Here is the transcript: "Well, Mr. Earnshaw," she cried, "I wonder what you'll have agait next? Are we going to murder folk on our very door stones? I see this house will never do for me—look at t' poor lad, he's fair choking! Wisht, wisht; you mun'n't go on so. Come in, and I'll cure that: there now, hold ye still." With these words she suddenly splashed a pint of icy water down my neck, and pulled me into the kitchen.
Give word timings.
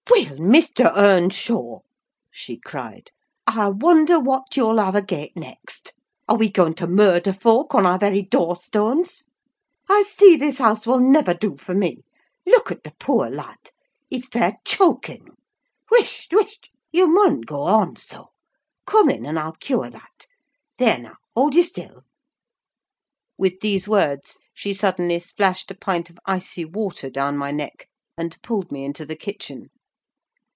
"Well, 0.09 0.37
Mr. 0.37 0.91
Earnshaw," 0.95 1.79
she 2.29 2.57
cried, 2.57 3.11
"I 3.47 3.69
wonder 3.69 4.19
what 4.19 4.55
you'll 4.57 4.77
have 4.77 4.93
agait 4.93 5.35
next? 5.37 5.93
Are 6.27 6.35
we 6.37 6.49
going 6.49 6.73
to 6.75 6.87
murder 6.87 7.31
folk 7.33 7.73
on 7.73 7.85
our 7.85 7.97
very 7.97 8.21
door 8.21 8.55
stones? 8.57 9.23
I 9.89 10.03
see 10.03 10.35
this 10.35 10.57
house 10.59 10.85
will 10.85 10.99
never 10.99 11.33
do 11.33 11.55
for 11.57 11.73
me—look 11.73 12.71
at 12.71 12.83
t' 12.83 12.91
poor 12.99 13.29
lad, 13.29 13.71
he's 14.09 14.27
fair 14.27 14.57
choking! 14.65 15.29
Wisht, 15.89 16.33
wisht; 16.33 16.69
you 16.91 17.07
mun'n't 17.07 17.45
go 17.45 17.63
on 17.63 17.95
so. 17.95 18.27
Come 18.85 19.09
in, 19.09 19.25
and 19.25 19.39
I'll 19.39 19.53
cure 19.59 19.89
that: 19.89 20.27
there 20.77 20.99
now, 20.99 21.15
hold 21.35 21.55
ye 21.55 21.63
still." 21.63 22.03
With 23.37 23.61
these 23.61 23.87
words 23.87 24.37
she 24.53 24.73
suddenly 24.73 25.19
splashed 25.19 25.71
a 25.71 25.75
pint 25.75 26.09
of 26.09 26.17
icy 26.25 26.65
water 26.65 27.09
down 27.09 27.37
my 27.37 27.51
neck, 27.51 27.87
and 28.17 28.39
pulled 28.41 28.71
me 28.73 28.83
into 28.85 29.05
the 29.05 29.15
kitchen. 29.15 29.69